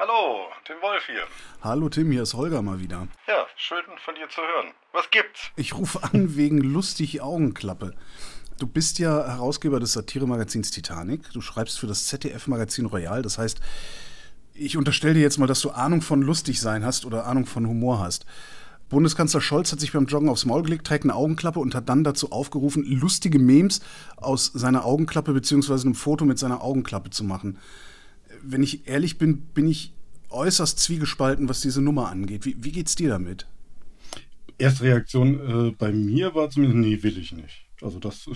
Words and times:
Hallo, 0.00 0.46
Tim 0.64 0.76
Wolf 0.80 1.02
hier. 1.06 1.24
Hallo 1.60 1.88
Tim, 1.88 2.12
hier 2.12 2.22
ist 2.22 2.34
Holger 2.34 2.62
mal 2.62 2.78
wieder. 2.78 3.08
Ja, 3.26 3.46
schön 3.56 3.82
von 4.04 4.14
dir 4.14 4.28
zu 4.28 4.40
hören. 4.40 4.72
Was 4.92 5.10
gibt's? 5.10 5.50
Ich 5.56 5.74
rufe 5.74 6.04
an 6.04 6.36
wegen 6.36 6.58
lustig 6.58 7.20
Augenklappe. 7.20 7.94
Du 8.60 8.68
bist 8.68 9.00
ja 9.00 9.26
Herausgeber 9.26 9.80
des 9.80 9.94
Satiremagazins 9.94 10.70
Titanic. 10.70 11.32
Du 11.32 11.40
schreibst 11.40 11.80
für 11.80 11.88
das 11.88 12.06
ZDF-Magazin 12.06 12.86
Royal. 12.86 13.22
Das 13.22 13.38
heißt, 13.38 13.60
ich 14.54 14.76
unterstelle 14.76 15.14
dir 15.14 15.22
jetzt 15.22 15.38
mal, 15.38 15.48
dass 15.48 15.62
du 15.62 15.70
Ahnung 15.70 16.00
von 16.00 16.22
lustig 16.22 16.60
sein 16.60 16.84
hast 16.84 17.04
oder 17.04 17.26
Ahnung 17.26 17.46
von 17.46 17.66
Humor 17.66 17.98
hast. 17.98 18.24
Bundeskanzler 18.90 19.40
Scholz 19.40 19.72
hat 19.72 19.80
sich 19.80 19.90
beim 19.90 20.06
Joggen 20.06 20.28
aufs 20.28 20.46
Maul 20.46 20.62
gelegt, 20.62 20.86
trägt 20.86 21.02
eine 21.02 21.16
Augenklappe 21.16 21.58
und 21.58 21.74
hat 21.74 21.88
dann 21.88 22.04
dazu 22.04 22.30
aufgerufen, 22.30 22.84
lustige 22.84 23.40
Memes 23.40 23.80
aus 24.16 24.46
seiner 24.54 24.84
Augenklappe 24.84 25.32
bzw. 25.32 25.72
einem 25.72 25.96
Foto 25.96 26.24
mit 26.24 26.38
seiner 26.38 26.62
Augenklappe 26.62 27.10
zu 27.10 27.24
machen. 27.24 27.58
Wenn 28.42 28.62
ich 28.62 28.86
ehrlich 28.88 29.18
bin, 29.18 29.40
bin 29.40 29.68
ich 29.68 29.92
äußerst 30.30 30.78
zwiegespalten, 30.78 31.48
was 31.48 31.60
diese 31.60 31.82
Nummer 31.82 32.08
angeht. 32.08 32.44
Wie, 32.44 32.56
wie 32.58 32.72
geht's 32.72 32.94
dir 32.94 33.08
damit? 33.08 33.46
Erste 34.58 34.84
Reaktion 34.84 35.68
äh, 35.68 35.70
bei 35.70 35.92
mir 35.92 36.34
war 36.34 36.50
zumindest, 36.50 36.78
nee, 36.78 37.02
will 37.02 37.18
ich 37.18 37.32
nicht. 37.32 37.68
Also 37.80 38.00
das 38.00 38.28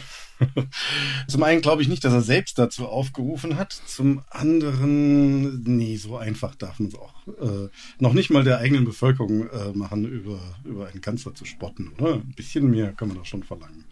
zum 1.26 1.42
einen 1.42 1.62
glaube 1.62 1.82
ich 1.82 1.88
nicht, 1.88 2.04
dass 2.04 2.12
er 2.12 2.22
selbst 2.22 2.58
dazu 2.58 2.86
aufgerufen 2.86 3.56
hat. 3.56 3.72
Zum 3.72 4.22
anderen, 4.30 5.62
nee, 5.64 5.96
so 5.96 6.16
einfach 6.16 6.54
darf 6.54 6.78
man 6.78 6.88
es 6.88 6.94
auch 6.94 7.26
äh, 7.26 7.68
noch 7.98 8.12
nicht 8.12 8.30
mal 8.30 8.44
der 8.44 8.58
eigenen 8.58 8.84
Bevölkerung 8.84 9.48
äh, 9.48 9.72
machen, 9.72 10.04
über, 10.04 10.38
über 10.64 10.86
einen 10.86 11.00
Kanzler 11.00 11.34
zu 11.34 11.44
spotten, 11.44 11.90
oder? 11.98 12.14
Ein 12.14 12.34
bisschen 12.36 12.70
mehr 12.70 12.92
kann 12.92 13.08
man 13.08 13.16
da 13.16 13.24
schon 13.24 13.42
verlangen. 13.42 13.84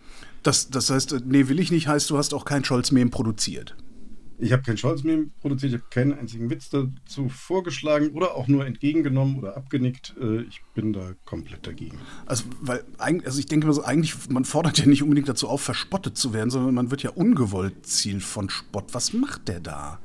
Das, 0.43 0.71
das 0.71 0.89
heißt, 0.91 1.17
nee, 1.27 1.49
will 1.49 1.59
ich 1.59 1.71
nicht, 1.71 1.89
heißt, 1.89 2.09
du 2.11 2.17
hast 2.17 2.33
auch 2.33 2.45
kein 2.45 2.65
Scholz-Mem 2.65 3.11
produziert. 3.11 3.75
Ich 4.41 4.53
habe 4.53 4.63
kein 4.63 4.79
Scholz-Meme 4.79 5.31
produziert, 5.41 5.73
ich 5.75 5.81
habe 5.81 5.91
keinen 5.91 6.19
einzigen 6.19 6.49
Witz 6.49 6.71
dazu 6.71 7.29
vorgeschlagen 7.29 8.11
oder 8.11 8.35
auch 8.35 8.49
nur 8.49 8.67
entgegengenommen 8.67 9.39
oder 9.39 9.57
abgenickt. 9.57 10.15
Äh, 10.21 10.43
ich 10.43 10.63
bin 10.75 10.93
da 10.93 11.13
komplett 11.25 11.67
dagegen. 11.67 11.99
Also, 12.27 12.45
weil, 12.61 12.85
also 12.99 13.39
ich 13.39 13.47
denke 13.47 13.67
mir 13.67 13.73
so, 13.75 13.85
eigentlich, 13.85 14.31
man 14.31 14.45
fordert 14.45 14.79
ja 14.79 14.87
nicht 14.87 15.03
unbedingt 15.03 15.29
dazu 15.29 15.49
auf, 15.49 15.61
verspottet 15.61 16.17
zu 16.17 16.33
werden, 16.33 16.51
sondern 16.51 16.75
man 16.75 16.91
wird 16.91 17.03
ja 17.03 17.11
ungewollt 17.11 17.87
Ziel 17.87 18.21
von 18.21 18.49
Spott. 18.49 18.95
Was 18.95 19.13
macht 19.13 19.49
der 19.49 19.61
da? 19.61 20.01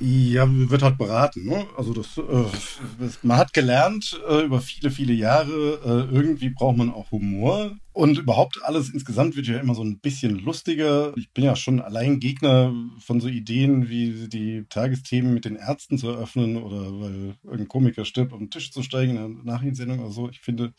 Ja, 0.00 0.46
wird 0.48 0.82
halt 0.82 0.96
beraten. 0.96 1.44
Ne? 1.44 1.66
Also 1.76 1.92
das, 1.92 2.18
äh, 2.18 3.08
man 3.22 3.36
hat 3.36 3.52
gelernt 3.52 4.20
äh, 4.28 4.42
über 4.42 4.60
viele, 4.60 4.92
viele 4.92 5.12
Jahre, 5.12 5.50
äh, 5.50 6.14
irgendwie 6.14 6.50
braucht 6.50 6.76
man 6.76 6.90
auch 6.90 7.10
Humor. 7.10 7.76
Und 7.92 8.16
überhaupt 8.16 8.60
alles 8.62 8.90
insgesamt 8.90 9.34
wird 9.34 9.48
ja 9.48 9.58
immer 9.58 9.74
so 9.74 9.82
ein 9.82 9.98
bisschen 9.98 10.38
lustiger. 10.38 11.12
Ich 11.16 11.32
bin 11.32 11.42
ja 11.42 11.56
schon 11.56 11.80
allein 11.80 12.20
Gegner 12.20 12.72
von 13.00 13.20
so 13.20 13.26
Ideen 13.26 13.88
wie 13.88 14.28
die 14.28 14.66
Tagesthemen 14.68 15.34
mit 15.34 15.44
den 15.44 15.56
Ärzten 15.56 15.98
zu 15.98 16.08
eröffnen 16.10 16.58
oder 16.58 17.00
weil 17.00 17.34
irgendein 17.42 17.66
Komiker 17.66 18.04
stirbt, 18.04 18.32
auf 18.32 18.38
den 18.38 18.50
Tisch 18.50 18.70
zu 18.70 18.84
steigen 18.84 19.16
in 19.16 19.18
einer 19.18 19.28
Nachrichtensendung 19.42 19.98
oder 19.98 20.12
so. 20.12 20.28
Ich 20.28 20.38
finde, 20.38 20.74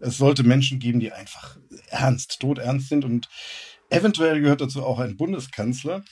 es 0.00 0.18
sollte 0.18 0.42
Menschen 0.42 0.80
geben, 0.80 1.00
die 1.00 1.12
einfach 1.12 1.56
ernst, 1.88 2.40
todernst 2.40 2.90
sind 2.90 3.06
und 3.06 3.30
eventuell 3.88 4.42
gehört 4.42 4.60
dazu 4.60 4.84
auch 4.84 4.98
ein 4.98 5.16
Bundeskanzler 5.16 6.04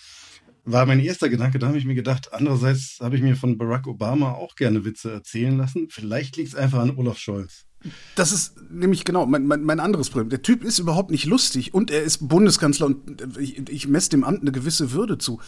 war 0.64 0.86
mein 0.86 1.00
erster 1.00 1.28
Gedanke. 1.28 1.58
Da 1.58 1.68
habe 1.68 1.78
ich 1.78 1.84
mir 1.84 1.94
gedacht, 1.94 2.32
andererseits 2.32 2.98
habe 3.00 3.16
ich 3.16 3.22
mir 3.22 3.36
von 3.36 3.58
Barack 3.58 3.86
Obama 3.86 4.32
auch 4.32 4.54
gerne 4.54 4.84
Witze 4.84 5.12
erzählen 5.12 5.56
lassen. 5.56 5.88
Vielleicht 5.90 6.36
liegt 6.36 6.50
es 6.50 6.54
einfach 6.54 6.80
an 6.80 6.96
Olaf 6.96 7.18
Scholz. 7.18 7.66
Das 8.16 8.32
ist 8.32 8.56
nämlich 8.70 9.04
genau 9.04 9.26
mein, 9.26 9.46
mein, 9.46 9.62
mein, 9.62 9.80
anderes 9.80 10.10
Problem. 10.10 10.30
Der 10.30 10.42
Typ 10.42 10.64
ist 10.64 10.78
überhaupt 10.78 11.10
nicht 11.10 11.26
lustig 11.26 11.74
und 11.74 11.90
er 11.90 12.02
ist 12.02 12.28
Bundeskanzler 12.28 12.86
und 12.86 13.38
ich, 13.38 13.68
ich 13.68 13.86
messe 13.86 14.10
dem 14.10 14.24
Amt 14.24 14.40
eine 14.40 14.52
gewisse 14.52 14.92
Würde 14.92 15.18
zu. 15.18 15.40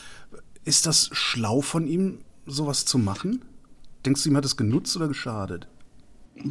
Ist 0.65 0.87
das 0.87 1.11
schlau 1.13 1.61
von 1.61 1.87
ihm, 1.89 2.19
sowas 2.47 2.85
zu 2.85 2.99
machen? 2.99 3.45
Denkst 4.07 4.23
du, 4.23 4.29
ihm 4.29 4.37
hat 4.37 4.45
es 4.45 4.57
genutzt 4.57 4.97
oder 4.97 5.09
geschadet? 5.09 5.69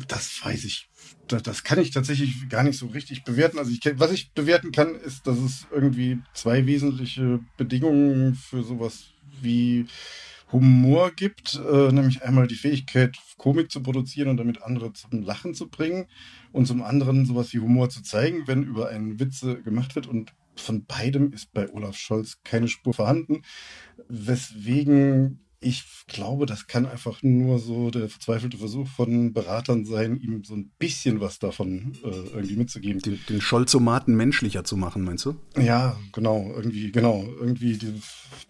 Das 0.08 0.44
weiß 0.44 0.66
ich 0.66 0.90
das, 1.38 1.64
kann 1.64 1.80
ich 1.80 1.92
tatsächlich 1.92 2.50
gar 2.50 2.64
nicht 2.64 2.78
so 2.78 2.88
richtig 2.88 3.24
bewerten. 3.24 3.60
Also 3.60 3.72
ich, 3.72 3.80
was 4.00 4.12
ich 4.12 4.32
bewerten 4.34 4.72
kann, 4.72 4.96
ist, 4.96 5.28
dass 5.28 5.38
es 5.38 5.68
irgendwie 5.72 6.20
zwei 6.34 6.66
wesentliche 6.66 7.40
Bedingungen 7.58 8.36
für 8.36 8.64
sowas 8.64 9.12
wie 9.42 9.86
Humor 10.52 11.12
gibt, 11.12 11.56
äh, 11.56 11.92
nämlich 11.92 12.24
einmal 12.24 12.48
die 12.48 12.56
Fähigkeit, 12.56 13.18
Komik 13.38 13.72
zu 13.72 13.84
produzieren 13.84 14.30
und 14.30 14.38
damit 14.38 14.64
andere 14.64 14.94
zum 14.94 15.22
Lachen 15.22 15.54
zu 15.54 15.70
bringen 15.70 16.08
und 16.52 16.66
zum 16.66 16.82
anderen 16.82 17.26
sowas 17.26 17.54
wie 17.54 17.60
Humor 17.60 17.90
zu 17.90 18.02
zeigen, 18.02 18.48
wenn 18.48 18.64
über 18.64 18.90
einen 18.90 19.20
Witze 19.20 19.62
gemacht 19.62 19.96
wird 19.96 20.08
und 20.08 20.34
von 20.56 20.86
beidem 20.86 21.32
ist 21.32 21.54
bei 21.54 21.72
Olaf 21.72 21.96
Scholz 21.96 22.40
keine 22.44 22.68
Spur 22.68 22.94
vorhanden, 22.94 23.44
weswegen 24.10 25.40
ich 25.62 25.84
glaube, 26.08 26.46
das 26.46 26.68
kann 26.68 26.86
einfach 26.86 27.22
nur 27.22 27.60
so 27.60 27.92
der 27.92 28.08
verzweifelte 28.08 28.58
Versuch 28.58 28.88
von 28.88 29.34
Beratern 29.34 29.86
sein, 29.86 30.18
ihm 30.18 30.44
so 30.44 30.56
ein 30.56 30.72
bisschen 30.80 31.20
was 31.20 31.40
davon 31.40 31.98
äh, 32.04 32.08
irgendwie 32.08 32.56
mitzugeben. 32.56 33.02
Den, 33.02 33.20
den 33.28 33.42
Scholzomaten 33.42 34.16
menschlicher 34.16 34.64
zu 34.64 34.78
machen, 34.78 35.04
meinst 35.04 35.26
du? 35.26 35.36
Ja, 35.58 36.00
genau, 36.14 36.52
irgendwie, 36.56 36.92
genau, 36.92 37.26
irgendwie 37.40 37.78
diese, 37.78 37.94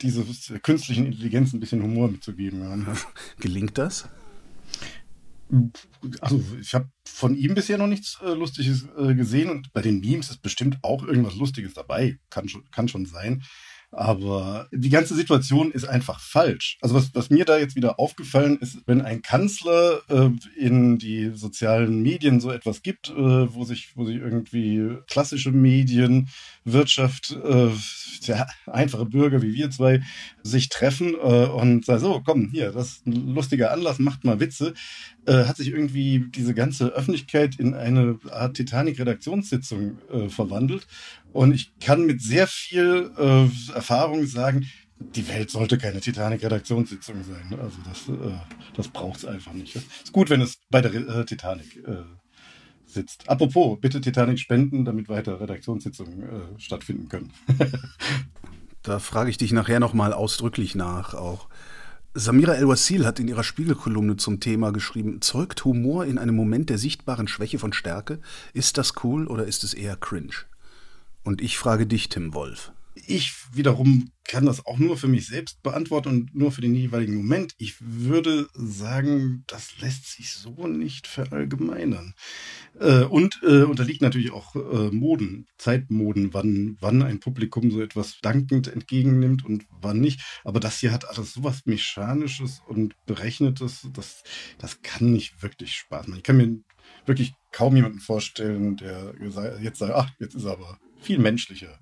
diese 0.02 0.60
künstlichen 0.60 1.08
Intelligenz 1.08 1.54
ein 1.54 1.60
bisschen 1.60 1.82
Humor 1.82 2.10
mitzugeben. 2.10 2.62
Ja. 2.62 2.96
Gelingt 3.40 3.78
das? 3.78 4.08
Also 6.22 6.44
ich 6.62 6.76
habe 6.76 6.90
von 7.06 7.36
ihm 7.36 7.56
bisher 7.56 7.80
noch 7.80 7.88
nichts 7.88 8.20
äh, 8.22 8.34
Lustiges 8.34 8.88
äh, 8.98 9.16
gesehen 9.16 9.50
und 9.50 9.74
bei 9.74 9.82
den 9.82 10.00
Memes 10.00 10.30
ist 10.30 10.44
bestimmt 10.44 10.78
auch 10.84 11.04
irgendwas 11.04 11.36
Lustiges 11.36 11.74
dabei, 11.74 12.20
kann 12.30 12.48
schon, 12.48 12.70
kann 12.70 12.88
schon 12.88 13.08
sein. 13.08 13.42
Aber 13.92 14.68
die 14.72 14.90
ganze 14.90 15.16
Situation 15.16 15.72
ist 15.72 15.86
einfach 15.86 16.20
falsch. 16.20 16.78
Also 16.82 16.94
was, 16.94 17.14
was 17.16 17.32
mir 17.32 17.44
da 17.46 17.58
jetzt 17.58 17.76
wieder 17.76 18.00
aufgefallen 18.00 18.60
ist, 18.60 18.80
wenn 18.86 19.02
ein 19.02 19.24
Kanzler 19.24 20.02
äh, 20.10 20.30
in 20.56 21.00
die 21.00 21.32
sozialen 21.34 22.02
Medien 22.02 22.40
so 22.40 22.52
etwas 22.52 22.84
gibt, 22.84 23.10
äh, 23.10 23.16
wo 23.16 23.64
sich, 23.64 23.94
wo 23.96 24.06
sich 24.06 24.18
irgendwie 24.18 24.96
klassische 25.08 25.52
Medien, 25.52 26.30
Wirtschaft, 26.66 27.32
äh, 27.44 27.70
ja, 28.22 28.46
einfache 28.68 29.06
Bürger 29.06 29.42
wie 29.42 29.54
wir 29.54 29.72
zwei 29.72 30.02
sich 30.44 30.70
treffen 30.70 31.16
äh, 31.16 31.46
und 31.48 31.86
sagen, 31.86 32.00
so, 32.00 32.22
komm, 32.24 32.50
hier, 32.52 32.72
das 32.72 32.90
ist 32.90 33.08
ein 33.08 33.34
lustiger 33.34 33.72
Anlass, 33.72 33.98
macht 33.98 34.24
mal 34.24 34.40
Witze, 34.40 34.74
äh, 35.26 35.46
hat 35.46 35.58
sich 35.58 35.70
irgendwie 35.70 36.26
diese 36.30 36.54
ganze 36.54 36.88
Öffentlichkeit 36.88 37.60
in 37.60 37.74
eine 37.74 38.20
Art 38.32 38.56
Titanic-Redaktionssitzung 38.56 39.98
äh, 40.12 40.30
verwandelt. 40.30 40.88
Und 41.32 41.54
ich 41.54 41.74
kann 41.80 42.06
mit 42.06 42.22
sehr 42.22 42.48
viel 42.48 43.12
äh, 43.18 43.74
Erfahrung 43.74 44.26
sagen, 44.26 44.66
die 45.00 45.28
Welt 45.30 45.50
sollte 45.50 45.78
keine 45.78 46.02
Titanic-Redaktionssitzung 46.02 47.24
sein. 47.24 47.60
Also 47.60 47.78
das, 47.88 48.10
äh, 48.10 48.34
das 48.76 48.88
braucht 48.90 49.20
es 49.20 49.26
einfach 49.26 49.54
nicht. 49.54 49.76
Es 49.76 49.84
ist 50.04 50.12
gut, 50.12 50.30
wenn 50.30 50.42
es 50.42 50.60
bei 50.70 50.82
der 50.82 50.94
äh, 50.94 51.26
Titanic 51.26 51.78
äh, 51.88 52.04
sitzt. 52.86 53.30
Apropos, 53.30 53.80
bitte 53.80 54.02
Titanic 54.02 54.40
spenden, 54.40 54.84
damit 54.84 55.10
weiter 55.10 55.40
Redaktionssitzungen 55.40 56.24
äh, 56.24 56.60
stattfinden 56.60 57.08
können. 57.08 57.32
da 58.82 59.00
frage 59.00 59.30
ich 59.30 59.38
dich 59.38 59.52
nachher 59.52 59.80
nochmal 59.80 60.14
ausdrücklich 60.14 60.76
nach 60.76 61.14
auch. 61.14 61.48
Samira 62.16 62.56
El-Wasil 62.56 63.06
hat 63.06 63.20
in 63.20 63.28
ihrer 63.28 63.44
Spiegelkolumne 63.44 64.18
zum 64.18 64.40
Thema 64.40 64.72
geschrieben, 64.72 65.22
zeugt 65.22 65.64
Humor 65.64 66.06
in 66.06 66.18
einem 66.18 66.36
Moment 66.36 66.72
der 66.72 66.80
sichtbaren 66.80 67.28
Schwäche 67.28 67.60
von 67.60 67.72
Stärke? 67.72 68.20
Ist 68.52 68.80
das 68.80 68.94
cool 69.04 69.28
oder 69.28 69.46
ist 69.46 69.64
es 69.64 69.76
eher 69.76 69.96
cringe? 69.96 70.34
Und 71.24 71.40
ich 71.40 71.60
frage 71.60 71.86
dich, 71.86 72.10
Tim 72.10 72.34
Wolf. 72.34 72.72
Ich 72.96 73.34
wiederum 73.54 74.12
kann 74.30 74.46
das 74.46 74.64
auch 74.64 74.78
nur 74.78 74.96
für 74.96 75.08
mich 75.08 75.26
selbst 75.26 75.64
beantworten 75.64 76.10
und 76.10 76.36
nur 76.36 76.52
für 76.52 76.62
den 76.62 76.76
jeweiligen 76.76 77.16
Moment. 77.16 77.56
Ich 77.58 77.76
würde 77.80 78.48
sagen, 78.54 79.44
das 79.48 79.80
lässt 79.82 80.06
sich 80.06 80.32
so 80.34 80.68
nicht 80.68 81.08
verallgemeinern. 81.08 82.14
Äh, 82.80 83.06
und 83.06 83.40
äh, 83.42 83.64
unterliegt 83.64 84.04
natürlich 84.04 84.32
auch 84.32 84.56
äh, 84.56 84.92
Moden, 84.92 85.48
Zeitmoden, 85.58 86.32
wann, 86.32 86.78
wann 86.80 87.02
ein 87.02 87.20
Publikum 87.20 87.72
so 87.72 87.82
etwas 87.82 88.20
dankend 88.22 88.68
entgegennimmt 88.68 89.44
und 89.44 89.66
wann 89.82 90.00
nicht. 90.00 90.22
Aber 90.44 90.60
das 90.60 90.78
hier 90.78 90.92
hat 90.92 91.10
alles 91.10 91.34
sowas 91.34 91.62
Mechanisches 91.66 92.62
und 92.68 92.94
Berechnetes, 93.08 93.88
das, 93.94 94.24
das 94.60 94.84
kann 94.84 95.12
nicht 95.12 95.42
wirklich 95.42 95.74
Spaß 95.74 96.06
machen. 96.06 96.20
Ich 96.20 96.24
kann 96.24 96.38
mir 96.38 96.56
wirklich 97.08 97.34
kaum 97.52 97.76
jemanden 97.76 98.00
vorstellen, 98.00 98.78
der 98.78 99.16
jetzt 99.60 99.80
sagt, 99.80 99.94
ach, 99.94 100.12
jetzt 100.20 100.36
ist 100.36 100.44
er 100.44 100.52
aber 100.52 100.78
viel 101.02 101.18
menschlicher 101.18 101.80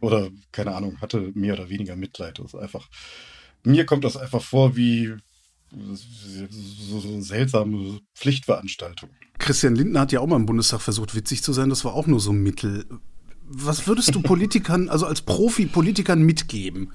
oder, 0.00 0.30
keine 0.52 0.74
Ahnung, 0.74 1.00
hatte 1.00 1.32
mehr 1.34 1.54
oder 1.54 1.68
weniger 1.68 1.96
Mitleid. 1.96 2.38
Das 2.38 2.46
ist 2.46 2.54
einfach, 2.54 2.88
mir 3.64 3.86
kommt 3.86 4.04
das 4.04 4.16
einfach 4.16 4.42
vor 4.42 4.76
wie 4.76 5.14
so, 5.70 7.00
so 7.00 7.08
eine 7.08 7.22
seltsame 7.22 8.00
Pflichtveranstaltung. 8.14 9.10
Christian 9.38 9.74
Lindner 9.74 10.00
hat 10.00 10.12
ja 10.12 10.20
auch 10.20 10.26
mal 10.26 10.36
im 10.36 10.46
Bundestag 10.46 10.80
versucht, 10.80 11.14
witzig 11.14 11.42
zu 11.42 11.52
sein. 11.52 11.68
Das 11.68 11.84
war 11.84 11.94
auch 11.94 12.06
nur 12.06 12.20
so 12.20 12.32
Mittel. 12.32 12.86
Was 13.44 13.86
würdest 13.86 14.14
du 14.14 14.22
Politikern, 14.22 14.88
also 14.88 15.06
als 15.06 15.22
Profi-Politikern 15.22 16.22
mitgeben? 16.22 16.92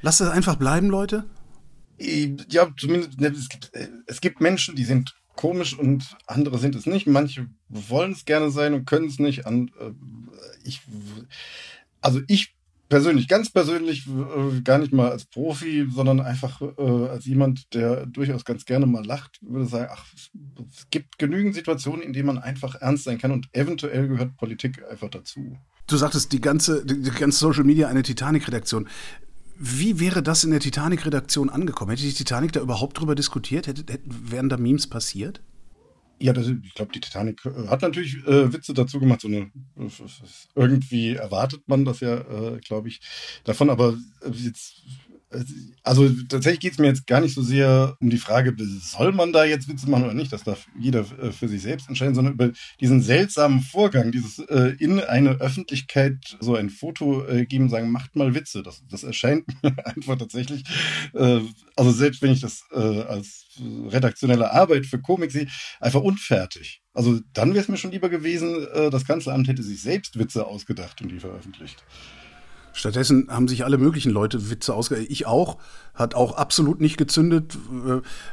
Lass 0.00 0.20
es 0.20 0.28
einfach 0.28 0.56
bleiben, 0.56 0.88
Leute? 0.88 1.24
Ja, 1.98 2.72
zumindest, 2.76 3.20
ne, 3.20 3.28
es 3.28 3.48
gibt, 3.48 3.70
es 4.06 4.20
gibt 4.20 4.40
Menschen, 4.40 4.74
die 4.74 4.84
sind 4.84 5.14
komisch 5.36 5.76
und 5.78 6.16
andere 6.26 6.58
sind 6.58 6.74
es 6.74 6.86
nicht. 6.86 7.06
Manche 7.06 7.48
wollen 7.68 8.12
es 8.12 8.24
gerne 8.24 8.50
sein 8.50 8.74
und 8.74 8.86
können 8.86 9.06
es 9.06 9.18
nicht. 9.18 9.46
Äh, 9.46 9.66
ich, 10.64 10.80
also 12.04 12.20
ich 12.28 12.54
persönlich, 12.88 13.28
ganz 13.28 13.50
persönlich, 13.50 14.06
äh, 14.06 14.60
gar 14.60 14.78
nicht 14.78 14.92
mal 14.92 15.10
als 15.10 15.24
Profi, 15.24 15.88
sondern 15.92 16.20
einfach 16.20 16.60
äh, 16.60 17.08
als 17.08 17.24
jemand, 17.24 17.74
der 17.74 18.06
durchaus 18.06 18.44
ganz 18.44 18.66
gerne 18.66 18.86
mal 18.86 19.04
lacht, 19.04 19.38
würde 19.40 19.66
sagen, 19.66 19.88
ach, 19.90 20.04
es 20.14 20.30
gibt 20.90 21.18
genügend 21.18 21.54
Situationen, 21.54 22.02
in 22.02 22.12
denen 22.12 22.26
man 22.26 22.38
einfach 22.38 22.76
ernst 22.76 23.04
sein 23.04 23.18
kann 23.18 23.32
und 23.32 23.48
eventuell 23.52 24.08
gehört 24.08 24.36
Politik 24.36 24.82
einfach 24.88 25.08
dazu. 25.08 25.58
Du 25.86 25.96
sagtest, 25.96 26.32
die 26.32 26.40
ganze, 26.40 26.84
die, 26.84 27.10
ganze 27.10 27.38
Social 27.38 27.64
Media 27.64 27.88
eine 27.88 28.02
Titanic-Redaktion. 28.02 28.88
Wie 29.58 30.00
wäre 30.00 30.22
das 30.22 30.44
in 30.44 30.50
der 30.50 30.60
Titanic-Redaktion 30.60 31.50
angekommen? 31.50 31.90
Hätte 31.90 32.02
die 32.02 32.12
Titanic 32.12 32.52
da 32.52 32.60
überhaupt 32.60 32.98
drüber 32.98 33.14
diskutiert? 33.14 33.66
Hätte, 33.66 33.92
hätte, 33.92 34.04
wären 34.06 34.48
da 34.48 34.56
Memes 34.56 34.86
passiert? 34.86 35.40
Ja, 36.20 36.32
das, 36.32 36.46
ich 36.46 36.74
glaube, 36.74 36.92
die 36.92 37.00
Titanic 37.00 37.44
äh, 37.44 37.68
hat 37.68 37.82
natürlich 37.82 38.16
äh, 38.26 38.52
Witze 38.52 38.72
dazu 38.72 39.00
gemacht. 39.00 39.20
So 39.20 39.28
eine, 39.28 39.50
irgendwie 40.54 41.14
erwartet 41.14 41.62
man 41.66 41.84
das 41.84 42.00
ja, 42.00 42.18
äh, 42.18 42.60
glaube 42.60 42.88
ich, 42.88 43.00
davon. 43.44 43.70
Aber 43.70 43.96
jetzt 44.32 44.82
also 45.82 46.08
tatsächlich 46.28 46.60
geht 46.60 46.72
es 46.72 46.78
mir 46.78 46.86
jetzt 46.86 47.06
gar 47.06 47.20
nicht 47.20 47.34
so 47.34 47.42
sehr 47.42 47.96
um 48.00 48.10
die 48.10 48.18
Frage, 48.18 48.54
soll 48.80 49.12
man 49.12 49.32
da 49.32 49.44
jetzt 49.44 49.68
Witze 49.68 49.88
machen 49.88 50.04
oder 50.04 50.14
nicht, 50.14 50.32
das 50.32 50.44
darf 50.44 50.66
jeder 50.78 51.00
äh, 51.20 51.32
für 51.32 51.48
sich 51.48 51.62
selbst 51.62 51.88
entscheiden, 51.88 52.14
sondern 52.14 52.34
über 52.34 52.50
diesen 52.80 53.02
seltsamen 53.02 53.60
Vorgang, 53.60 54.12
dieses 54.12 54.38
äh, 54.38 54.74
in 54.78 55.00
eine 55.00 55.40
Öffentlichkeit 55.40 56.36
so 56.40 56.54
ein 56.54 56.70
Foto 56.70 57.26
äh, 57.26 57.46
geben, 57.46 57.68
sagen, 57.68 57.90
macht 57.90 58.16
mal 58.16 58.34
Witze. 58.34 58.62
Das, 58.62 58.82
das 58.90 59.02
erscheint 59.02 59.44
mir 59.62 59.74
einfach 59.86 60.16
tatsächlich, 60.16 60.64
äh, 61.14 61.40
also 61.76 61.90
selbst 61.90 62.22
wenn 62.22 62.32
ich 62.32 62.40
das 62.40 62.64
äh, 62.72 62.78
als 62.78 63.46
redaktionelle 63.88 64.52
Arbeit 64.52 64.86
für 64.86 65.00
Komik 65.00 65.30
sehe, 65.30 65.46
einfach 65.80 66.00
unfertig. 66.00 66.82
Also 66.92 67.20
dann 67.32 67.50
wäre 67.50 67.62
es 67.62 67.68
mir 67.68 67.76
schon 67.76 67.90
lieber 67.92 68.08
gewesen, 68.08 68.66
äh, 68.72 68.90
das 68.90 69.04
Kanzleramt 69.04 69.48
hätte 69.48 69.62
sich 69.62 69.82
selbst 69.82 70.18
Witze 70.18 70.46
ausgedacht 70.46 71.00
und 71.02 71.08
die 71.08 71.20
veröffentlicht. 71.20 71.84
Stattdessen 72.74 73.28
haben 73.28 73.48
sich 73.48 73.64
alle 73.64 73.78
möglichen 73.78 74.10
Leute 74.10 74.50
Witze 74.50 74.74
ausge... 74.74 74.98
Ich 74.98 75.26
auch. 75.26 75.58
Hat 75.94 76.14
auch 76.14 76.36
absolut 76.36 76.80
nicht 76.80 76.96
gezündet. 76.96 77.56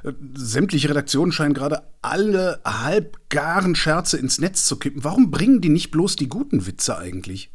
Äh, 0.03 0.11
sämtliche 0.33 0.89
Redaktionen 0.89 1.31
scheinen 1.31 1.53
gerade 1.53 1.83
alle 2.01 2.59
halbgaren 2.65 3.75
Scherze 3.75 4.17
ins 4.17 4.39
Netz 4.39 4.65
zu 4.65 4.77
kippen. 4.77 5.03
Warum 5.03 5.31
bringen 5.31 5.61
die 5.61 5.69
nicht 5.69 5.91
bloß 5.91 6.15
die 6.15 6.27
guten 6.27 6.65
Witze 6.65 6.97
eigentlich? 6.97 7.51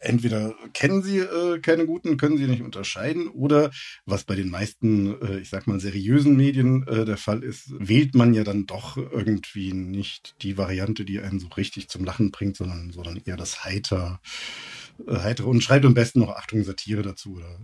entweder 0.00 0.54
kennen 0.72 1.02
sie 1.02 1.18
äh, 1.18 1.58
keine 1.60 1.86
guten, 1.86 2.16
können 2.16 2.36
sie 2.36 2.46
nicht 2.46 2.62
unterscheiden, 2.62 3.28
oder 3.28 3.70
was 4.04 4.24
bei 4.24 4.34
den 4.34 4.50
meisten, 4.50 5.20
äh, 5.22 5.38
ich 5.38 5.48
sag 5.48 5.66
mal, 5.66 5.80
seriösen 5.80 6.36
Medien 6.36 6.86
äh, 6.86 7.04
der 7.04 7.16
Fall 7.16 7.42
ist, 7.42 7.72
wählt 7.78 8.14
man 8.14 8.34
ja 8.34 8.44
dann 8.44 8.66
doch 8.66 8.96
irgendwie 8.96 9.72
nicht 9.72 10.34
die 10.42 10.58
Variante, 10.58 11.04
die 11.04 11.20
einen 11.20 11.40
so 11.40 11.48
richtig 11.48 11.88
zum 11.88 12.04
Lachen 12.04 12.30
bringt, 12.30 12.56
sondern, 12.56 12.90
sondern 12.90 13.20
eher 13.24 13.36
das 13.36 13.64
Heiter, 13.64 14.20
heitere 15.08 15.48
und 15.48 15.62
schreibt 15.62 15.84
am 15.84 15.94
besten 15.94 16.20
noch 16.20 16.36
Achtung 16.36 16.64
Satire 16.64 17.02
dazu 17.02 17.36
oder, 17.36 17.60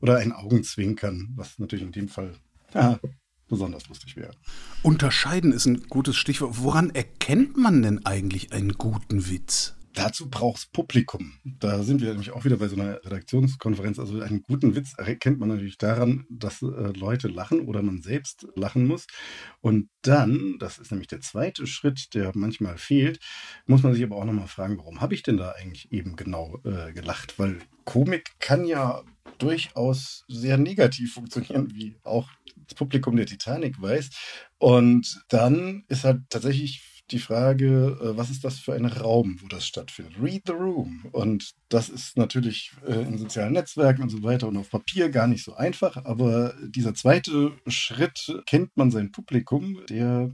oder 0.00 0.16
ein 0.18 0.32
Augenzwinkern, 0.32 1.32
was 1.36 1.58
natürlich 1.58 1.84
in 1.84 1.92
dem 1.92 2.08
Fall 2.08 2.34
ja, 2.74 2.98
besonders 3.48 3.88
lustig 3.88 4.16
wäre. 4.16 4.32
Unterscheiden 4.82 5.52
ist 5.52 5.66
ein 5.66 5.84
gutes 5.88 6.16
Stichwort. 6.16 6.56
Woran 6.58 6.90
erkennt 6.90 7.56
man 7.56 7.82
denn 7.82 8.04
eigentlich 8.04 8.52
einen 8.52 8.74
guten 8.74 9.28
Witz? 9.30 9.77
Dazu 9.94 10.28
braucht 10.28 10.58
es 10.58 10.66
Publikum. 10.66 11.34
Da 11.44 11.82
sind 11.82 12.00
wir 12.00 12.10
nämlich 12.10 12.30
auch 12.30 12.44
wieder 12.44 12.58
bei 12.58 12.68
so 12.68 12.76
einer 12.76 13.04
Redaktionskonferenz. 13.04 13.98
Also 13.98 14.20
einen 14.20 14.42
guten 14.42 14.74
Witz 14.74 14.94
erkennt 14.96 15.38
man 15.40 15.48
natürlich 15.48 15.78
daran, 15.78 16.26
dass 16.30 16.62
äh, 16.62 16.66
Leute 16.66 17.28
lachen 17.28 17.60
oder 17.60 17.82
man 17.82 18.02
selbst 18.02 18.46
lachen 18.54 18.86
muss. 18.86 19.06
Und 19.60 19.88
dann, 20.02 20.56
das 20.58 20.78
ist 20.78 20.90
nämlich 20.90 21.08
der 21.08 21.20
zweite 21.20 21.66
Schritt, 21.66 22.14
der 22.14 22.32
manchmal 22.34 22.78
fehlt, 22.78 23.18
muss 23.66 23.82
man 23.82 23.94
sich 23.94 24.02
aber 24.02 24.16
auch 24.16 24.24
nochmal 24.24 24.48
fragen, 24.48 24.78
warum 24.78 25.00
habe 25.00 25.14
ich 25.14 25.22
denn 25.22 25.36
da 25.36 25.52
eigentlich 25.52 25.90
eben 25.90 26.16
genau 26.16 26.60
äh, 26.64 26.92
gelacht? 26.92 27.38
Weil 27.38 27.58
Komik 27.84 28.32
kann 28.38 28.64
ja 28.64 29.02
durchaus 29.38 30.24
sehr 30.28 30.58
negativ 30.58 31.14
funktionieren, 31.14 31.74
wie 31.74 31.96
auch 32.02 32.28
das 32.56 32.74
Publikum 32.74 33.16
der 33.16 33.26
Titanic 33.26 33.80
weiß. 33.80 34.10
Und 34.58 35.24
dann 35.28 35.84
ist 35.88 36.04
halt 36.04 36.22
tatsächlich 36.28 36.97
die 37.10 37.18
Frage, 37.18 37.98
äh, 38.00 38.16
was 38.16 38.30
ist 38.30 38.44
das 38.44 38.58
für 38.58 38.74
ein 38.74 38.86
Raum, 38.86 39.38
wo 39.40 39.48
das 39.48 39.66
stattfindet? 39.66 40.14
Read 40.20 40.42
the 40.46 40.52
room. 40.52 41.06
Und 41.12 41.54
das 41.68 41.88
ist 41.88 42.16
natürlich 42.16 42.72
äh, 42.86 43.02
in 43.02 43.18
sozialen 43.18 43.52
Netzwerken 43.52 44.02
und 44.02 44.10
so 44.10 44.22
weiter 44.22 44.48
und 44.48 44.56
auf 44.56 44.70
Papier 44.70 45.08
gar 45.08 45.26
nicht 45.26 45.44
so 45.44 45.54
einfach. 45.54 46.04
Aber 46.04 46.54
dieser 46.62 46.94
zweite 46.94 47.52
Schritt, 47.66 48.42
kennt 48.46 48.76
man 48.76 48.90
sein 48.90 49.12
Publikum, 49.12 49.80
der, 49.88 50.30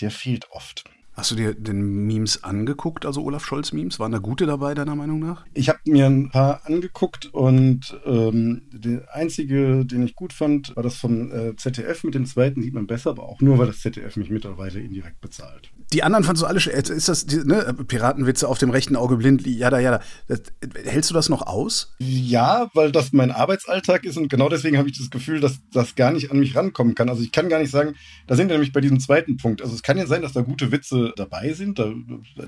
der 0.00 0.10
fehlt 0.10 0.50
oft. 0.50 0.84
Hast 1.14 1.30
du 1.30 1.36
dir 1.36 1.54
den 1.54 2.06
Memes 2.06 2.42
angeguckt, 2.42 3.06
also 3.06 3.22
Olaf 3.22 3.46
Scholz 3.46 3.72
Memes? 3.72 4.00
Waren 4.00 4.10
da 4.10 4.18
gute 4.18 4.46
dabei, 4.46 4.74
deiner 4.74 4.96
Meinung 4.96 5.20
nach? 5.20 5.46
Ich 5.54 5.68
habe 5.68 5.78
mir 5.86 6.06
ein 6.06 6.30
paar 6.30 6.62
angeguckt 6.66 7.26
und 7.32 7.96
ähm, 8.04 8.62
der 8.72 9.14
einzige, 9.14 9.86
den 9.86 10.04
ich 10.04 10.16
gut 10.16 10.32
fand, 10.32 10.74
war 10.74 10.82
das 10.82 10.96
vom 10.96 11.30
äh, 11.30 11.54
ZDF. 11.54 12.02
Mit 12.02 12.16
dem 12.16 12.26
zweiten 12.26 12.62
sieht 12.62 12.74
man 12.74 12.88
besser, 12.88 13.10
aber 13.10 13.22
auch 13.22 13.40
nur, 13.40 13.58
weil 13.58 13.68
das 13.68 13.78
ZDF 13.78 14.16
mich 14.16 14.30
mittlerweile 14.30 14.80
indirekt 14.80 15.20
bezahlt. 15.20 15.70
Die 15.92 16.02
anderen 16.02 16.24
fandst 16.24 16.42
du 16.42 16.46
alle 16.46 16.58
schön. 16.58 16.72
Ist 16.72 17.08
das, 17.08 17.26
ne, 17.26 17.76
Piratenwitze 17.86 18.48
auf 18.48 18.58
dem 18.58 18.70
rechten 18.70 18.96
Auge 18.96 19.16
blind, 19.16 19.46
jada, 19.46 19.78
jada. 19.78 20.00
Das, 20.26 20.42
hältst 20.84 21.10
du 21.10 21.14
das 21.14 21.28
noch 21.28 21.42
aus? 21.42 21.94
Ja, 22.00 22.70
weil 22.74 22.90
das 22.90 23.12
mein 23.12 23.30
Arbeitsalltag 23.30 24.02
ist 24.04 24.16
und 24.16 24.28
genau 24.28 24.48
deswegen 24.48 24.78
habe 24.78 24.88
ich 24.88 24.98
das 24.98 25.10
Gefühl, 25.10 25.38
dass 25.38 25.60
das 25.72 25.94
gar 25.94 26.10
nicht 26.10 26.32
an 26.32 26.40
mich 26.40 26.56
rankommen 26.56 26.96
kann. 26.96 27.08
Also 27.08 27.22
ich 27.22 27.30
kann 27.30 27.48
gar 27.48 27.60
nicht 27.60 27.70
sagen, 27.70 27.94
da 28.26 28.34
sind 28.34 28.48
wir 28.48 28.54
nämlich 28.54 28.72
bei 28.72 28.80
diesem 28.80 28.98
zweiten 28.98 29.36
Punkt. 29.36 29.62
Also 29.62 29.76
es 29.76 29.84
kann 29.84 29.96
ja 29.96 30.06
sein, 30.06 30.22
dass 30.22 30.32
da 30.32 30.40
gute 30.40 30.72
Witze 30.72 31.03
dabei 31.12 31.52
sind, 31.52 31.78
da, 31.78 31.92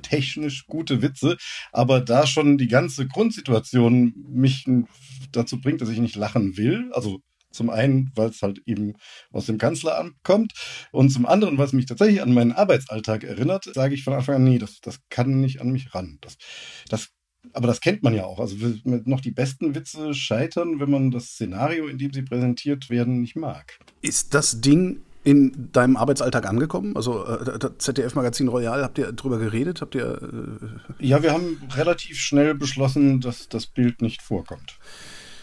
technisch 0.02 0.66
gute 0.66 1.02
Witze, 1.02 1.36
aber 1.72 2.00
da 2.00 2.26
schon 2.26 2.58
die 2.58 2.68
ganze 2.68 3.06
Grundsituation 3.06 4.14
mich 4.28 4.66
dazu 5.32 5.60
bringt, 5.60 5.80
dass 5.80 5.88
ich 5.88 5.98
nicht 5.98 6.16
lachen 6.16 6.56
will. 6.56 6.90
Also 6.92 7.20
zum 7.56 7.70
einen, 7.70 8.12
weil 8.14 8.28
es 8.28 8.42
halt 8.42 8.60
eben 8.66 8.94
aus 9.32 9.46
dem 9.46 9.58
Kanzleramt 9.58 10.14
kommt 10.22 10.52
und 10.92 11.10
zum 11.10 11.26
anderen, 11.26 11.58
was 11.58 11.72
mich 11.72 11.86
tatsächlich 11.86 12.22
an 12.22 12.34
meinen 12.34 12.52
Arbeitsalltag 12.52 13.24
erinnert, 13.24 13.64
sage 13.74 13.94
ich 13.94 14.04
von 14.04 14.12
Anfang 14.12 14.36
an, 14.36 14.44
nee, 14.44 14.58
das, 14.58 14.80
das 14.80 15.00
kann 15.08 15.40
nicht 15.40 15.60
an 15.60 15.70
mich 15.70 15.94
ran. 15.94 16.18
Das, 16.20 16.36
das, 16.88 17.08
aber 17.52 17.66
das 17.66 17.80
kennt 17.80 18.02
man 18.02 18.14
ja 18.14 18.24
auch. 18.24 18.40
Also 18.40 18.56
noch 18.84 19.20
die 19.20 19.30
besten 19.30 19.74
Witze 19.74 20.12
scheitern, 20.12 20.80
wenn 20.80 20.90
man 20.90 21.10
das 21.10 21.28
Szenario, 21.28 21.86
in 21.86 21.98
dem 21.98 22.12
sie 22.12 22.22
präsentiert 22.22 22.90
werden, 22.90 23.20
nicht 23.20 23.36
mag. 23.36 23.78
Ist 24.02 24.34
das 24.34 24.60
Ding 24.60 25.00
in 25.26 25.72
deinem 25.72 25.96
Arbeitsalltag 25.96 26.46
angekommen? 26.46 26.96
Also 26.96 27.26
äh, 27.26 27.58
ZDF-Magazin 27.78 28.46
Royal, 28.46 28.84
habt 28.84 28.96
ihr 28.96 29.10
darüber 29.10 29.38
geredet? 29.38 29.80
Habt 29.80 29.96
ihr? 29.96 30.22
Äh 31.00 31.04
ja, 31.04 31.20
wir 31.22 31.32
haben 31.32 31.60
relativ 31.74 32.20
schnell 32.20 32.54
beschlossen, 32.54 33.20
dass 33.20 33.48
das 33.48 33.66
Bild 33.66 34.02
nicht 34.02 34.22
vorkommt. 34.22 34.78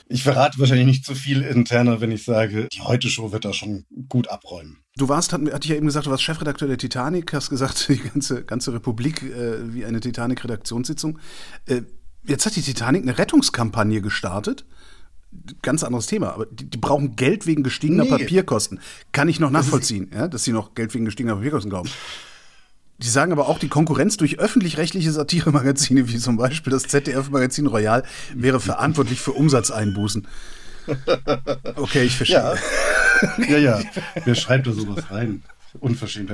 Ich 0.08 0.24
verrate 0.24 0.58
wahrscheinlich 0.60 0.86
nicht 0.86 1.06
zu 1.06 1.16
viel 1.16 1.42
interner, 1.42 2.00
wenn 2.00 2.12
ich 2.12 2.24
sage, 2.24 2.70
die 2.72 2.82
Heute-Show 2.82 3.34
wird 3.34 3.44
da 3.44 3.52
schon 3.52 3.86
gut 4.08 4.30
abräumen. 4.30 4.78
Du 4.96 5.10
warst, 5.10 5.34
hatte 5.34 5.50
ich 5.62 5.70
ja 5.70 5.76
eben 5.76 5.88
gesagt, 5.88 6.06
du 6.06 6.12
warst 6.12 6.24
Chefredakteur 6.24 6.70
der 6.70 6.78
Titanic, 6.78 7.34
hast 7.34 7.50
gesagt, 7.50 7.86
die 7.90 7.98
ganze, 7.98 8.46
ganze 8.46 8.74
Republik 8.74 9.22
äh, 9.22 9.74
wie 9.74 9.84
eine 9.84 10.00
Titanic-Redaktionssitzung. 10.00 11.20
Äh, 11.66 11.82
jetzt 12.26 12.46
hat 12.46 12.56
die 12.56 12.62
Titanic 12.62 13.02
eine 13.02 13.18
Rettungskampagne 13.18 14.02
gestartet. 14.02 14.66
Ganz 15.62 15.84
anderes 15.84 16.08
Thema, 16.08 16.34
aber 16.34 16.46
die, 16.46 16.66
die 16.66 16.78
brauchen 16.78 17.16
Geld 17.16 17.46
wegen 17.46 17.64
gestiegener 17.64 18.04
nee. 18.04 18.10
Papierkosten. 18.10 18.80
Kann 19.12 19.28
ich 19.28 19.40
noch 19.40 19.50
nachvollziehen, 19.50 20.10
ja, 20.14 20.28
dass 20.28 20.44
sie 20.44 20.52
noch 20.52 20.74
Geld 20.76 20.94
wegen 20.94 21.06
gestiegener 21.06 21.36
Papierkosten 21.36 21.70
glauben. 21.70 21.90
Die 23.00 23.10
sagen 23.10 23.32
aber 23.32 23.50
auch, 23.50 23.60
die 23.60 23.68
Konkurrenz 23.68 24.18
durch 24.18 24.40
öffentlich-rechtliche 24.40 25.12
Satiremagazine, 25.12 26.08
wie 26.08 26.18
zum 26.18 26.38
Beispiel 26.38 26.72
das 26.72 26.84
ZDF-Magazin 26.84 27.68
Royal, 27.68 28.04
wäre 28.34 28.60
verantwortlich 28.60 29.20
für 29.20 29.34
Umsatzeinbußen. 29.34 30.28
Okay, 31.76 32.04
ich 32.04 32.16
verstehe. 32.16 32.38
Ja, 32.38 33.46
ja, 33.50 33.58
ja. 33.58 33.82
Wer 34.24 34.36
schreibt 34.36 34.68
da 34.68 34.72
sowas 34.72 35.10
rein? 35.10 35.44
Unverschämt. 35.80 36.30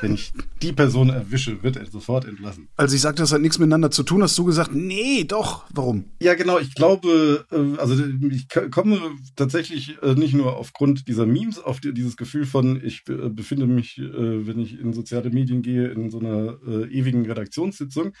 Wenn 0.00 0.14
ich 0.14 0.32
die 0.62 0.72
Person 0.72 1.10
erwische, 1.10 1.62
wird 1.62 1.76
er 1.76 1.86
sofort 1.86 2.24
entlassen. 2.24 2.68
Also 2.76 2.94
ich 2.94 3.00
sagte, 3.00 3.22
das 3.22 3.32
hat 3.32 3.40
nichts 3.40 3.58
miteinander 3.58 3.90
zu 3.90 4.02
tun, 4.02 4.22
hast 4.22 4.36
du 4.38 4.44
gesagt, 4.44 4.74
nee, 4.74 5.24
doch, 5.24 5.64
warum? 5.72 6.04
Ja, 6.20 6.34
genau, 6.34 6.58
ich 6.58 6.74
glaube, 6.74 7.46
äh, 7.50 7.78
also 7.78 8.02
ich 8.30 8.48
komme 8.70 9.00
tatsächlich 9.36 9.96
äh, 10.02 10.14
nicht 10.14 10.34
nur 10.34 10.56
aufgrund 10.56 11.08
dieser 11.08 11.26
Memes 11.26 11.58
auf 11.58 11.80
dieses 11.80 12.16
Gefühl 12.16 12.46
von, 12.46 12.82
ich 12.84 13.02
äh, 13.08 13.28
befinde 13.28 13.66
mich, 13.66 13.98
wenn 13.98 14.58
ich 14.58 14.78
in 14.78 14.92
soziale 14.92 15.30
Medien 15.30 15.62
gehe, 15.62 15.88
in 15.88 16.10
so 16.10 16.18
einer 16.18 16.58
ewigen 16.90 17.26
Redaktionssitzung, 17.26 18.12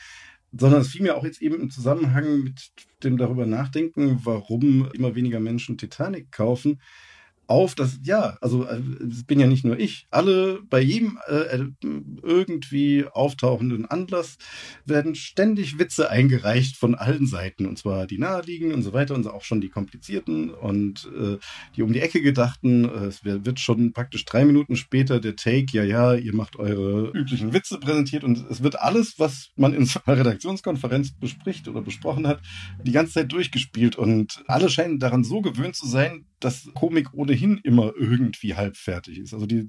sondern 0.52 0.80
es 0.80 0.88
fiel 0.88 1.02
mir 1.02 1.16
auch 1.16 1.24
jetzt 1.24 1.42
eben 1.42 1.60
im 1.60 1.70
Zusammenhang 1.70 2.42
mit 2.42 2.70
dem 3.02 3.16
darüber 3.16 3.46
nachdenken, 3.46 4.20
warum 4.24 4.88
immer 4.92 5.14
weniger 5.14 5.40
Menschen 5.40 5.78
Titanic 5.78 6.32
kaufen, 6.32 6.80
auf, 7.48 7.74
dass, 7.74 7.98
ja, 8.02 8.36
also 8.42 8.64
äh, 8.64 8.80
es 9.10 9.24
bin 9.24 9.40
ja 9.40 9.46
nicht 9.46 9.64
nur 9.64 9.78
ich. 9.78 10.06
Alle, 10.10 10.60
bei 10.68 10.80
jedem 10.80 11.18
äh, 11.26 11.58
irgendwie 12.22 13.06
auftauchenden 13.10 13.86
Anlass 13.86 14.36
werden 14.84 15.14
ständig 15.14 15.78
Witze 15.78 16.10
eingereicht 16.10 16.76
von 16.76 16.94
allen 16.94 17.26
Seiten. 17.26 17.66
Und 17.66 17.78
zwar 17.78 18.06
die 18.06 18.18
naheliegenden 18.18 18.76
und 18.76 18.82
so 18.82 18.92
weiter 18.92 19.14
und 19.14 19.26
auch 19.26 19.42
schon 19.42 19.62
die 19.62 19.70
komplizierten 19.70 20.50
und 20.50 21.10
äh, 21.18 21.38
die 21.74 21.82
um 21.82 21.92
die 21.92 22.00
Ecke 22.00 22.20
gedachten. 22.20 22.84
Es 22.84 23.24
wird 23.24 23.58
schon 23.60 23.92
praktisch 23.92 24.26
drei 24.26 24.44
Minuten 24.44 24.76
später 24.76 25.18
der 25.18 25.34
Take, 25.34 25.68
ja, 25.72 25.84
ja, 25.84 26.14
ihr 26.14 26.34
macht 26.34 26.56
eure 26.56 27.10
üblichen 27.12 27.54
Witze 27.54 27.78
präsentiert 27.78 28.24
und 28.24 28.44
es 28.50 28.62
wird 28.62 28.78
alles, 28.78 29.18
was 29.18 29.50
man 29.56 29.72
in 29.72 29.86
so 29.86 30.00
einer 30.04 30.18
Redaktionskonferenz 30.18 31.12
bespricht 31.18 31.66
oder 31.66 31.80
besprochen 31.80 32.26
hat, 32.26 32.42
die 32.82 32.92
ganze 32.92 33.14
Zeit 33.14 33.32
durchgespielt. 33.32 33.96
Und 33.96 34.44
alle 34.46 34.68
scheinen 34.68 34.98
daran 34.98 35.24
so 35.24 35.40
gewöhnt 35.40 35.74
zu 35.74 35.86
sein, 35.86 36.26
dass 36.40 36.68
Komik 36.74 37.12
ohnehin 37.14 37.58
immer 37.64 37.92
irgendwie 37.96 38.54
halbfertig 38.54 39.18
ist. 39.18 39.34
Also 39.34 39.46
die, 39.46 39.66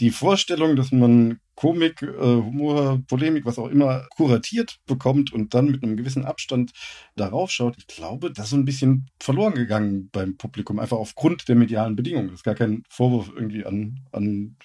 die 0.00 0.10
Vorstellung, 0.10 0.76
dass 0.76 0.92
man 0.92 1.40
Komik, 1.54 2.02
äh, 2.02 2.06
Humor, 2.16 3.00
Polemik, 3.06 3.44
was 3.44 3.58
auch 3.58 3.68
immer 3.68 4.06
kuratiert 4.16 4.80
bekommt 4.86 5.32
und 5.32 5.54
dann 5.54 5.70
mit 5.70 5.82
einem 5.82 5.96
gewissen 5.96 6.24
Abstand 6.24 6.72
darauf 7.14 7.50
schaut, 7.50 7.76
ich 7.78 7.86
glaube, 7.86 8.32
das 8.32 8.46
ist 8.46 8.50
so 8.50 8.56
ein 8.56 8.64
bisschen 8.64 9.08
verloren 9.20 9.54
gegangen 9.54 10.08
beim 10.10 10.36
Publikum, 10.36 10.78
einfach 10.80 10.96
aufgrund 10.96 11.48
der 11.48 11.56
medialen 11.56 11.94
Bedingungen. 11.94 12.28
Das 12.28 12.40
ist 12.40 12.44
gar 12.44 12.56
kein 12.56 12.82
Vorwurf 12.88 13.30
irgendwie 13.34 13.64
an, 13.64 14.00
an 14.10 14.56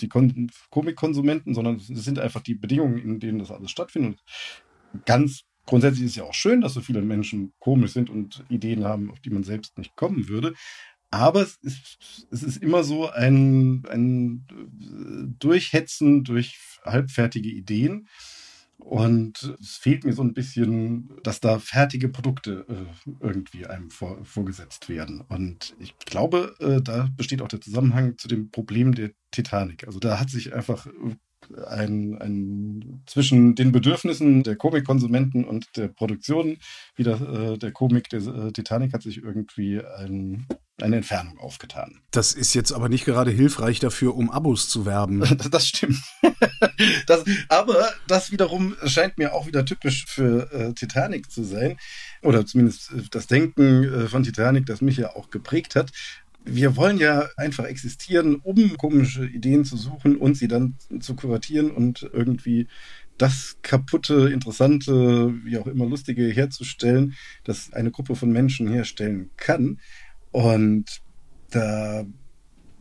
die 0.00 0.08
Kon 0.08 0.50
Komikkonsumenten, 0.70 1.54
sondern 1.54 1.76
es 1.76 1.86
sind 1.86 2.18
einfach 2.18 2.42
die 2.42 2.54
Bedingungen, 2.54 2.98
in 2.98 3.18
denen 3.18 3.38
das 3.38 3.50
alles 3.50 3.70
stattfindet. 3.70 4.20
Ganz 5.06 5.44
grundsätzlich 5.66 6.04
ist 6.04 6.12
es 6.12 6.16
ja 6.16 6.24
auch 6.24 6.34
schön, 6.34 6.60
dass 6.60 6.74
so 6.74 6.80
viele 6.80 7.02
Menschen 7.02 7.52
komisch 7.58 7.92
sind 7.92 8.10
und 8.10 8.44
Ideen 8.48 8.84
haben, 8.84 9.10
auf 9.10 9.20
die 9.20 9.30
man 9.30 9.44
selbst 9.44 9.78
nicht 9.78 9.96
kommen 9.96 10.28
würde. 10.28 10.54
Aber 11.10 11.42
es 11.42 11.56
ist, 11.62 12.26
es 12.30 12.42
ist 12.42 12.56
immer 12.58 12.84
so 12.84 13.10
ein, 13.10 13.82
ein 13.88 14.46
Durchhetzen 15.38 16.22
durch 16.22 16.78
halbfertige 16.84 17.48
Ideen. 17.48 18.06
Und 18.78 19.54
es 19.60 19.76
fehlt 19.76 20.04
mir 20.04 20.14
so 20.14 20.22
ein 20.22 20.32
bisschen, 20.32 21.10
dass 21.22 21.40
da 21.40 21.58
fertige 21.58 22.08
Produkte 22.08 22.64
äh, 22.66 23.10
irgendwie 23.20 23.66
einem 23.66 23.90
vor, 23.90 24.24
vorgesetzt 24.24 24.88
werden. 24.88 25.20
Und 25.20 25.76
ich 25.78 25.98
glaube, 25.98 26.56
äh, 26.60 26.80
da 26.80 27.08
besteht 27.14 27.42
auch 27.42 27.48
der 27.48 27.60
Zusammenhang 27.60 28.16
zu 28.16 28.26
dem 28.26 28.50
Problem 28.50 28.94
der 28.94 29.10
Titanic. 29.32 29.86
Also 29.86 29.98
da 29.98 30.18
hat 30.18 30.30
sich 30.30 30.54
einfach 30.54 30.86
ein, 31.66 32.16
ein 32.20 33.02
zwischen 33.06 33.54
den 33.54 33.72
Bedürfnissen 33.72 34.42
der 34.42 34.56
Komikkonsumenten 34.56 35.44
und 35.44 35.66
der 35.76 35.88
Produktion 35.88 36.58
wieder 36.96 37.52
äh, 37.52 37.58
der 37.58 37.72
Komik 37.72 38.08
der 38.08 38.20
äh, 38.20 38.52
Titanic 38.52 38.92
hat 38.92 39.02
sich 39.02 39.18
irgendwie 39.22 39.80
ein, 39.80 40.46
eine 40.80 40.96
Entfernung 40.96 41.38
aufgetan. 41.38 42.00
Das 42.10 42.32
ist 42.32 42.54
jetzt 42.54 42.72
aber 42.72 42.88
nicht 42.88 43.04
gerade 43.04 43.30
hilfreich 43.30 43.80
dafür, 43.80 44.16
um 44.16 44.30
Abos 44.30 44.68
zu 44.68 44.86
werben. 44.86 45.20
Das, 45.40 45.50
das 45.50 45.68
stimmt. 45.68 45.98
das, 47.06 47.24
aber 47.48 47.88
das 48.06 48.30
wiederum 48.32 48.76
scheint 48.84 49.16
mir 49.16 49.32
auch 49.32 49.46
wieder 49.46 49.64
typisch 49.64 50.06
für 50.06 50.52
äh, 50.52 50.74
Titanic 50.74 51.30
zu 51.30 51.44
sein. 51.44 51.78
Oder 52.22 52.44
zumindest 52.44 52.92
äh, 52.92 53.02
das 53.10 53.26
Denken 53.26 53.84
äh, 53.84 54.08
von 54.08 54.22
Titanic, 54.22 54.66
das 54.66 54.80
mich 54.80 54.96
ja 54.96 55.14
auch 55.14 55.30
geprägt 55.30 55.76
hat 55.76 55.92
wir 56.44 56.76
wollen 56.76 56.98
ja 56.98 57.28
einfach 57.36 57.64
existieren, 57.64 58.36
um 58.36 58.76
komische 58.76 59.26
Ideen 59.26 59.64
zu 59.64 59.76
suchen 59.76 60.16
und 60.16 60.36
sie 60.36 60.48
dann 60.48 60.76
zu 61.00 61.14
kuratieren 61.14 61.70
und 61.70 62.08
irgendwie 62.12 62.66
das 63.18 63.58
kaputte, 63.60 64.30
interessante, 64.30 65.34
wie 65.44 65.58
auch 65.58 65.66
immer 65.66 65.84
lustige 65.84 66.24
herzustellen, 66.24 67.14
das 67.44 67.72
eine 67.74 67.90
Gruppe 67.90 68.16
von 68.16 68.30
Menschen 68.30 68.68
herstellen 68.68 69.30
kann. 69.36 69.78
Und 70.30 71.02
da 71.50 72.06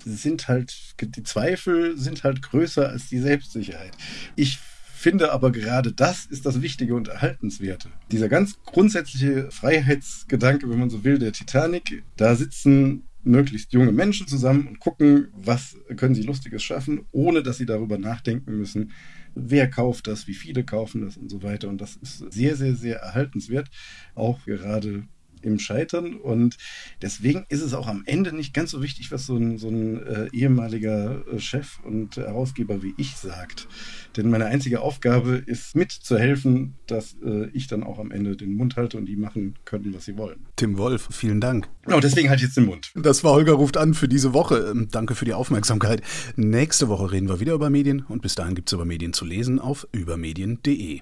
sind 0.06 0.48
halt, 0.48 0.96
die 1.02 1.24
Zweifel 1.24 1.98
sind 1.98 2.24
halt 2.24 2.42
größer 2.42 2.88
als 2.88 3.10
die 3.10 3.20
Selbstsicherheit. 3.20 3.98
Ich 4.38 4.60
finde 4.94 5.32
aber 5.34 5.52
gerade 5.52 5.92
das 5.92 6.26
ist 6.26 6.46
das 6.46 6.62
Wichtige 6.62 6.96
und 6.96 7.10
Erhaltenswerte. 7.10 7.90
Dieser 8.12 8.30
ganz 8.30 8.60
grundsätzliche 8.64 9.52
Freiheitsgedanke, 9.52 10.70
wenn 10.70 10.80
man 10.80 10.90
so 10.90 11.04
will, 11.04 11.20
der 11.20 11.34
Titanic, 11.34 12.04
da 12.16 12.36
sitzen 12.36 13.09
möglichst 13.24 13.74
junge 13.74 13.92
Menschen 13.92 14.28
zusammen 14.28 14.68
und 14.68 14.80
gucken, 14.80 15.28
was 15.34 15.78
können 15.98 16.16
sie 16.16 16.24
Lustiges 16.24 16.64
schaffen, 16.64 17.06
ohne 17.12 17.44
dass 17.44 17.58
sie 17.58 17.66
darüber 17.66 17.98
nachdenken 17.98 18.58
müssen, 18.58 18.92
wer 19.36 19.70
kauft 19.70 20.08
das, 20.08 20.28
wie 20.28 20.34
viele 20.34 20.64
kaufen 20.64 21.02
das 21.02 21.18
und 21.18 21.30
so 21.30 21.44
weiter. 21.44 21.68
Und 21.70 21.82
das 21.82 21.98
ist 21.98 22.32
sehr, 22.32 22.56
sehr, 22.56 22.76
sehr 22.76 22.98
erhaltenswert, 22.98 23.70
auch 24.16 24.46
gerade 24.46 25.08
im 25.42 25.60
Scheitern. 25.60 26.16
Und 26.16 26.58
deswegen 27.02 27.46
ist 27.50 27.62
es 27.62 27.74
auch 27.74 27.88
am 27.88 28.04
Ende 28.06 28.36
nicht 28.36 28.54
ganz 28.54 28.72
so 28.72 28.82
wichtig, 28.82 29.12
was 29.12 29.26
so 29.26 29.36
ein, 29.36 29.58
so 29.58 29.70
ein 29.70 30.06
äh, 30.06 30.30
ehemaliger 30.32 31.26
äh, 31.28 31.40
Chef 31.40 31.80
und 31.84 32.18
Herausgeber 32.18 32.84
wie 32.84 32.94
ich 32.98 33.16
sagt. 33.16 33.68
Denn 34.18 34.30
meine 34.30 34.46
einzige 34.46 34.82
Aufgabe 34.82 35.36
ist 35.46 35.76
mitzuhelfen, 35.76 36.76
dass 36.88 37.16
äh, 37.24 37.48
ich 37.54 37.68
dann 37.68 37.84
auch 37.84 38.00
am 38.00 38.12
Ende 38.12 38.36
den 38.36 38.56
Mund 38.56 38.76
halte 38.76 38.98
und 38.98 39.06
die 39.06 39.16
machen 39.16 39.56
können, 39.66 39.94
was 39.94 40.06
sie 40.06 40.18
wollen. 40.18 40.48
Tim 40.56 40.78
Wolf, 40.78 41.08
vielen 41.12 41.40
Dank. 41.40 41.70
Genau, 41.84 42.00
deswegen 42.00 42.30
halt 42.30 42.42
jetzt 42.42 42.58
den 42.58 42.66
Mund. 42.66 42.92
Das 42.96 43.24
war 43.24 43.34
Holger 43.34 43.54
ruft 43.54 43.78
an 43.78 43.94
für 43.94 44.08
diese 44.08 44.34
Woche. 44.34 44.70
Ähm, 44.72 44.88
danke 44.92 45.16
für 45.16 45.26
die 45.26 45.34
Aufmerksamkeit. 45.34 46.02
Nächste 46.36 46.88
Woche 46.88 47.12
reden 47.12 47.30
wir 47.30 47.40
wieder 47.40 47.54
über 47.54 47.70
Medien 47.70 48.02
und 48.02 48.22
bis 48.22 48.36
dahin 48.36 48.56
gibt 48.56 48.70
es 48.70 48.74
über 48.74 48.86
Medien 48.86 49.14
zu 49.14 49.26
lesen 49.26 49.60
auf 49.60 49.88
übermedien.de. 49.92 50.98